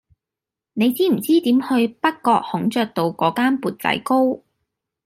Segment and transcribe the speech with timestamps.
[0.73, 4.41] 你知唔知點去北角孔雀道嗰間缽仔糕